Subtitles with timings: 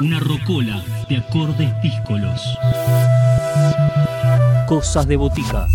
[0.00, 2.58] Una rocola de acordes díscolos.
[4.66, 5.68] Cosas de botica.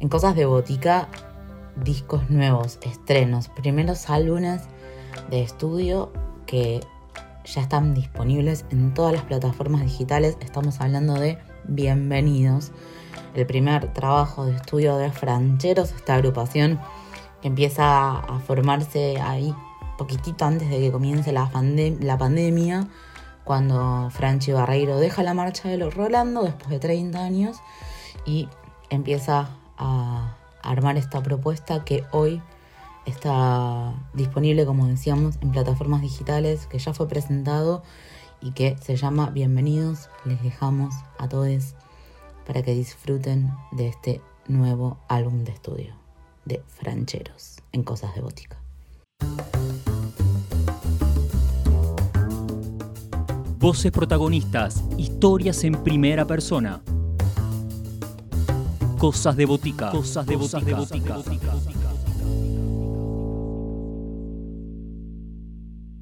[0.00, 1.08] En Cosas de Botica,
[1.84, 4.62] discos nuevos, estrenos, primeros álbumes
[5.30, 6.10] de estudio
[6.46, 6.80] que
[7.44, 10.38] ya están disponibles en todas las plataformas digitales.
[10.40, 12.72] Estamos hablando de Bienvenidos,
[13.38, 16.80] el primer trabajo de estudio de Francheros, esta agrupación
[17.40, 19.54] que empieza a formarse ahí
[19.96, 21.50] poquitito antes de que comience la,
[22.00, 22.88] la pandemia,
[23.44, 27.58] cuando Franchi Barreiro deja la marcha de los Rolando después de 30 años
[28.26, 28.48] y
[28.90, 32.42] empieza a armar esta propuesta que hoy
[33.06, 37.82] está disponible, como decíamos, en plataformas digitales, que ya fue presentado
[38.40, 40.10] y que se llama Bienvenidos.
[40.24, 41.74] Les dejamos a todos
[42.48, 45.94] para que disfruten de este nuevo álbum de estudio
[46.46, 48.58] de Francheros en Cosas de Bótica.
[53.58, 56.80] Voces protagonistas, historias en primera persona.
[58.96, 59.90] Cosas de botica.
[59.90, 61.18] Cosas de botica.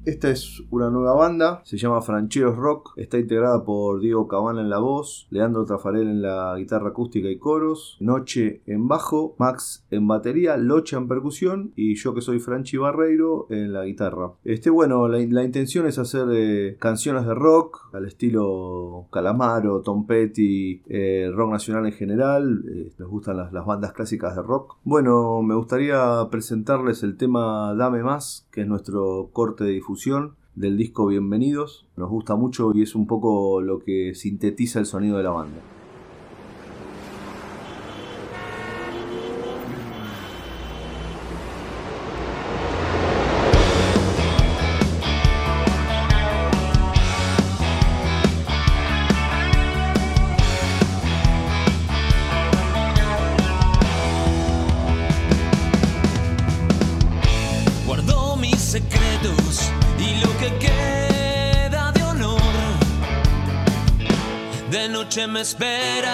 [0.07, 4.69] Esta es una nueva banda, se llama Francheros Rock, está integrada por Diego Cabana en
[4.69, 10.07] la voz, Leandro Trafarel en la guitarra acústica y coros, Noche en bajo, Max en
[10.07, 14.31] batería, Locha en percusión y yo que soy Franchi Barreiro en la guitarra.
[14.45, 20.83] Este, bueno, la, intención es hacer eh, canciones de rock al estilo Calamaro, Tom Petty,
[20.87, 24.77] eh, rock nacional en general, eh, nos gustan las, las bandas clásicas de rock.
[24.85, 30.77] Bueno, me gustaría presentarles el tema Dame Más, que es nuestro corte de difusión del
[30.77, 31.85] disco Bienvenidos.
[31.95, 35.59] Nos gusta mucho y es un poco lo que sintetiza el sonido de la banda.
[65.37, 66.06] Me espera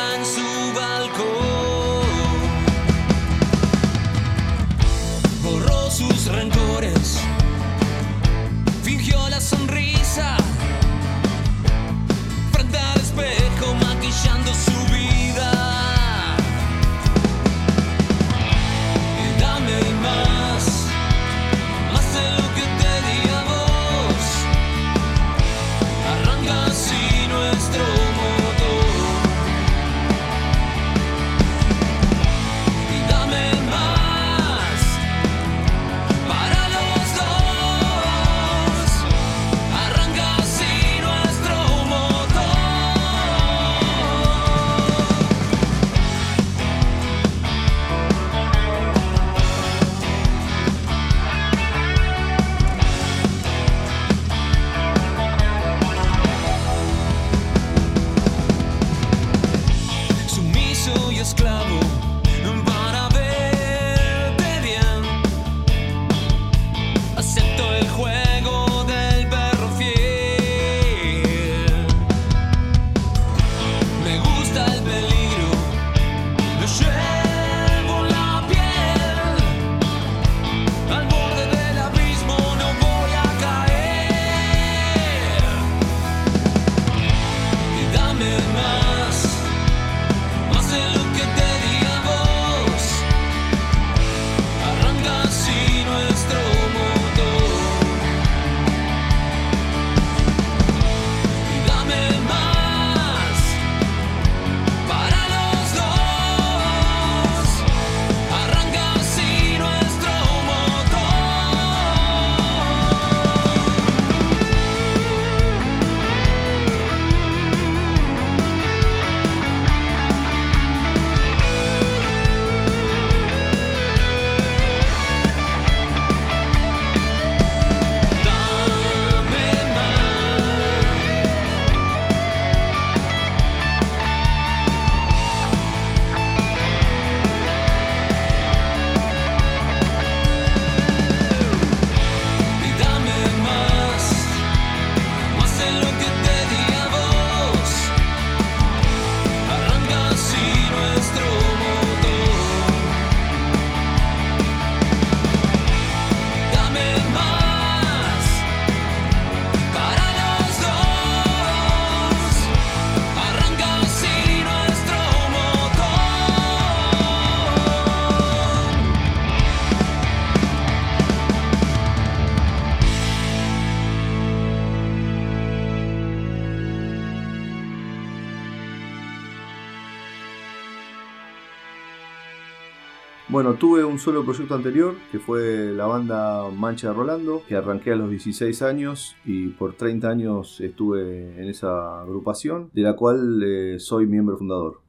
[183.64, 187.96] tuve un solo proyecto anterior, que fue la banda Mancha de Rolando, que arranqué a
[187.96, 193.80] los 16 años y por 30 años estuve en esa agrupación, de la cual eh,
[193.80, 194.82] soy miembro fundador.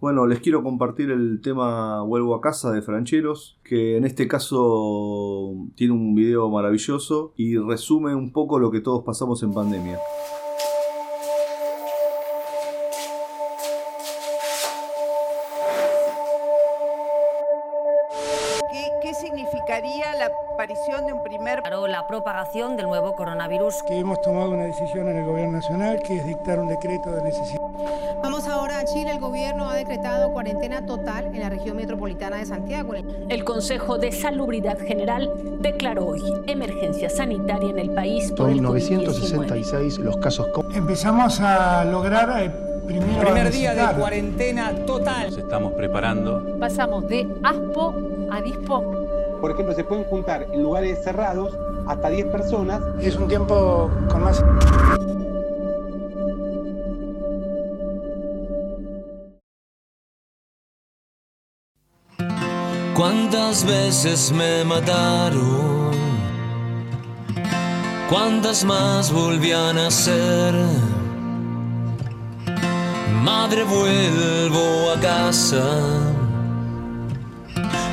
[0.00, 5.56] Bueno, les quiero compartir el tema Vuelvo a casa de Francheros, que en este caso
[5.74, 9.98] tiene un video maravilloso y resume un poco lo que todos pasamos en pandemia.
[22.52, 23.82] Propagación del nuevo coronavirus.
[23.82, 27.22] que hemos tomado una decisión en el gobierno nacional que es dictar un decreto de
[27.22, 27.60] necesidad.
[28.22, 29.12] Vamos ahora a Chile.
[29.12, 32.94] El gobierno ha decretado cuarentena total en la región metropolitana de Santiago.
[33.28, 38.60] El Consejo de Salubridad General declaró hoy emergencia sanitaria en el país por Son el
[38.60, 38.62] COVID-19.
[38.62, 42.50] 966 los casos Empezamos a lograr eh,
[42.86, 45.30] primero Primer día de cuarentena total.
[45.30, 46.58] Nos estamos preparando.
[46.58, 47.94] Pasamos de ASPO
[48.30, 49.38] a DISPO.
[49.40, 51.56] Por ejemplo, se pueden juntar en lugares cerrados
[51.86, 52.82] hasta 10 personas.
[53.00, 54.42] Es un tiempo con más
[62.94, 65.90] ¿Cuántas veces me mataron?
[68.08, 70.54] ¿Cuántas más volvían a ser?
[73.22, 75.64] Madre, vuelvo a casa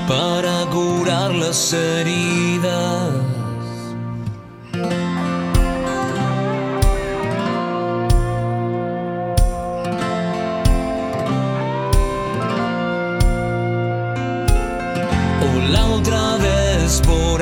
[0.07, 3.28] para curar las heridas.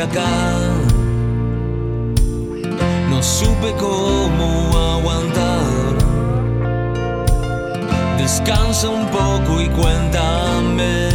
[0.09, 0.59] Acá.
[3.09, 5.95] No supe cómo aguantar.
[8.18, 11.09] Descansa un poco y cuéntame.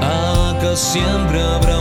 [0.00, 1.75] Acá siempre habrá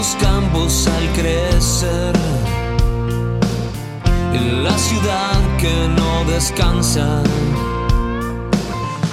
[0.00, 2.14] los campos al crecer,
[4.32, 7.22] en la ciudad que no descansa.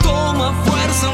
[0.01, 1.12] Toma fuerza,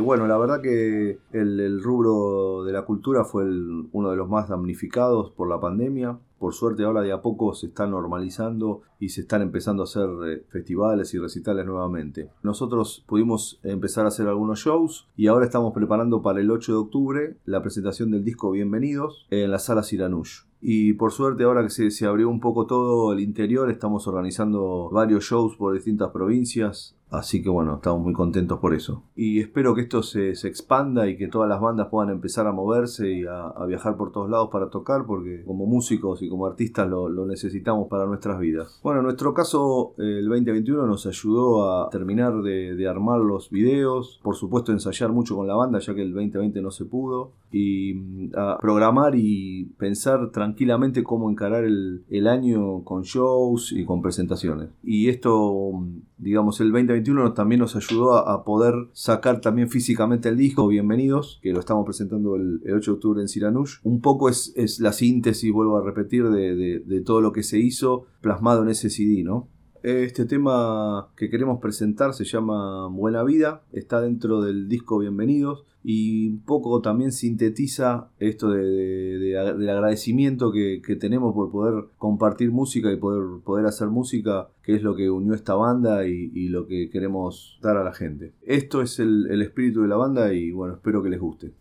[0.00, 3.44] bueno, la verdad que el, rubro de la cultura fue
[3.92, 6.18] uno de los más damnificados por la pandemia.
[6.38, 10.08] Por suerte ahora de a poco se está normalizando y se están empezando a hacer
[10.26, 12.30] eh, festivales y recitales nuevamente.
[12.42, 16.78] Nosotros pudimos empezar a hacer algunos shows y ahora estamos preparando para el 8 de
[16.78, 20.42] octubre la presentación del disco Bienvenidos en la sala Siranush.
[20.60, 25.24] Y por suerte ahora que se abrió un poco todo el interior, estamos organizando varios
[25.24, 26.96] shows por distintas provincias.
[27.10, 29.04] Así que bueno, estamos muy contentos por eso.
[29.14, 32.52] Y espero que esto se, se expanda y que todas las bandas puedan empezar a
[32.52, 36.88] moverse y a, viajar por todos lados para tocar, porque como músicos y como artistas
[36.88, 38.80] lo, lo necesitamos para nuestras vidas.
[38.82, 44.20] Bueno, en nuestro caso, el 2021 nos ayudó a terminar de, de armar los videos,
[44.22, 47.94] por supuesto ensayar mucho con la banda, ya que el 2020 no se pudo, y
[47.94, 54.02] mm, a programar y pensar tranquilamente cómo encarar el, el año con shows y con
[54.02, 54.70] presentaciones.
[54.82, 56.96] Y esto, mm, digamos, el 2021
[57.34, 62.36] también nos ayudó a, poder sacar también físicamente el disco Bienvenidos, que lo estamos presentando
[62.36, 63.76] el, el 8 de octubre en Siranush.
[63.82, 68.04] Un poco es, la síntesis, vuelvo a repetir, de- de todo lo que se hizo
[68.20, 69.48] plasmado en ese CD, ¿no?
[69.86, 76.26] Este tema que queremos presentar se llama Buena Vida, está dentro del disco Bienvenidos y
[76.30, 82.50] un poco también sintetiza esto de, de- de- del agradecimiento que, tenemos por poder compartir
[82.50, 86.48] música y poder, poder hacer música, que es lo que unió esta banda y, y
[86.48, 88.32] lo que queremos dar a la gente.
[88.42, 91.52] Esto es el, el espíritu de la banda y bueno, espero que les guste.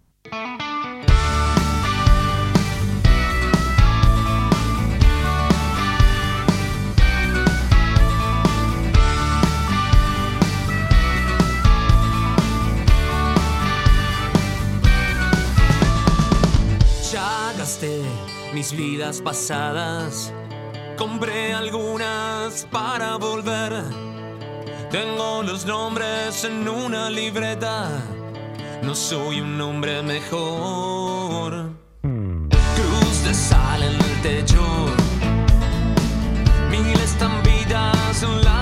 [18.55, 20.31] Mis vidas pasadas,
[20.97, 23.83] compré algunas para volver.
[24.89, 27.89] Tengo los nombres en una libreta,
[28.81, 31.71] no soy un hombre mejor.
[32.01, 34.65] Cruz de sal en el techo,
[36.71, 38.54] mil estampitas en la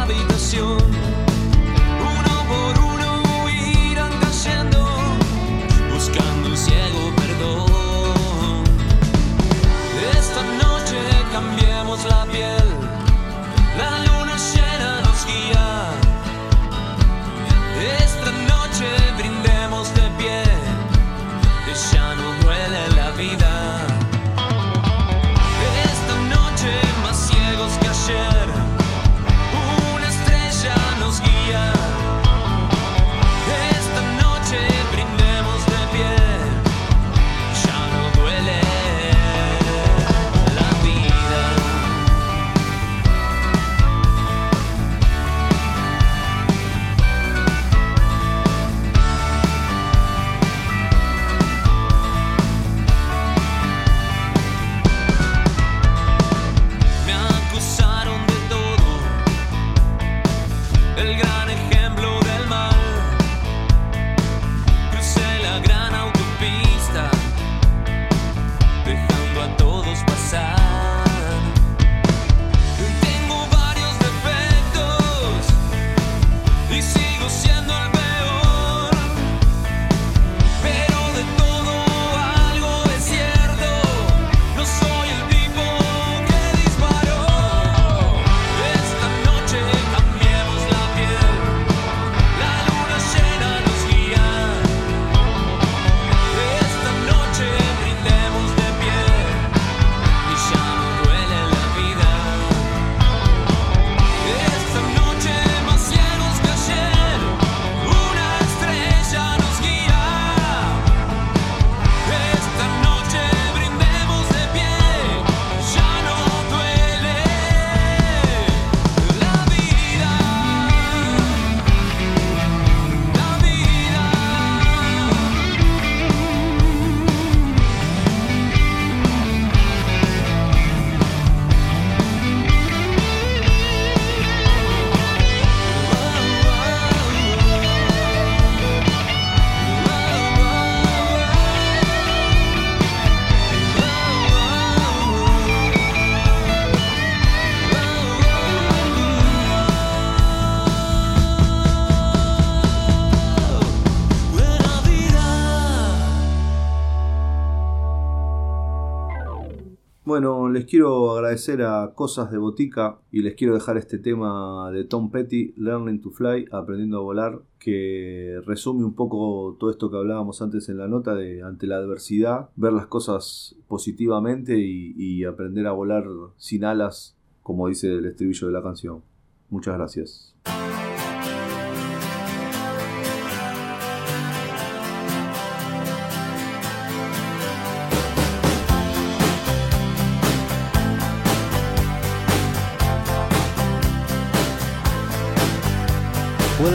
[160.54, 165.10] les quiero agradecer a Cosas de Botica y les quiero dejar este tema de Tom
[165.10, 170.42] Petty, Learning to Fly, Aprendiendo a Volar, que resume un poco todo esto que hablábamos
[170.42, 175.66] antes en la nota de ante la adversidad, ver las cosas positivamente y, y aprender
[175.68, 176.06] a volar
[176.38, 179.02] sin alas, como dice el estribillo de la canción.
[179.50, 180.36] Muchas gracias.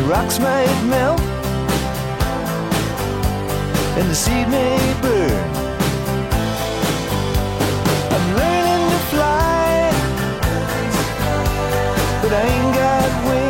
[0.00, 1.20] the rocks might melt,
[3.98, 5.50] and the seed may burn.
[8.14, 9.90] I'm learning to fly,
[12.22, 13.49] but I ain't got wings.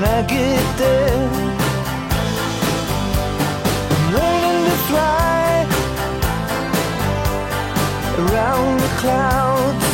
[0.00, 1.28] when I get there.
[3.94, 5.66] I'm learning to fly
[8.22, 9.86] around the clouds.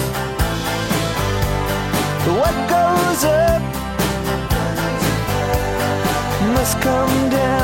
[2.39, 3.63] What goes up
[6.55, 7.64] must come down.